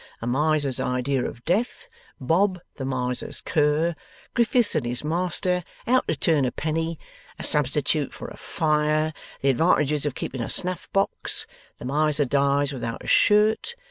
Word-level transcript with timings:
A 0.19 0.25
Miser's 0.25 0.79
Idea 0.79 1.23
of 1.23 1.45
Death. 1.45 1.87
Bob, 2.19 2.59
the 2.77 2.85
Miser's 2.85 3.39
cur. 3.39 3.93
Griffiths 4.33 4.73
and 4.73 4.83
his 4.83 5.03
Master. 5.03 5.63
How 5.85 5.99
to 6.07 6.15
turn 6.15 6.43
a 6.43 6.51
penny. 6.51 6.97
A 7.37 7.43
substitute 7.43 8.11
for 8.11 8.27
a 8.29 8.35
Fire. 8.35 9.13
The 9.41 9.49
Advantages 9.49 10.07
of 10.07 10.15
keeping 10.15 10.41
a 10.41 10.49
Snuff 10.49 10.91
box. 10.91 11.45
The 11.77 11.85
Miser 11.85 12.25
dies 12.25 12.73
without 12.73 13.03
a 13.03 13.07
Shirt. 13.07 13.75